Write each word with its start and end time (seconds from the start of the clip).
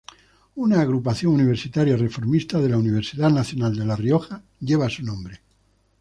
Una 0.55 0.81
agrupación 0.81 1.31
universitaria 1.33 1.95
reformista 1.95 2.59
de 2.59 2.69
la 2.69 2.77
Universidad 2.79 3.29
Nacional 3.29 3.75
de 3.75 3.85
La 3.85 3.95
Rioja, 3.95 4.41
lleva 4.59 4.89
su 4.89 5.03
nombre. 5.03 5.41